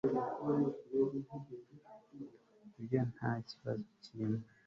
[2.79, 4.45] ibyo ntakibazo cyirimo